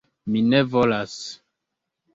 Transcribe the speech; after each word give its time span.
Mi 0.35 0.41
ne 0.53 0.61
volas! 0.71 1.15